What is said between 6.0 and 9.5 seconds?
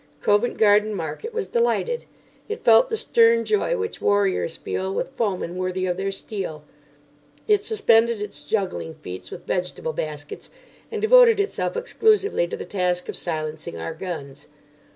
steel. It suspended its juggling feats with